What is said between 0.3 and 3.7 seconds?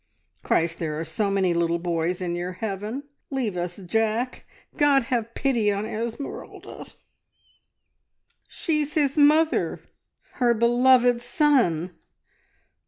"Christ, there are so many little boys in your heaven leave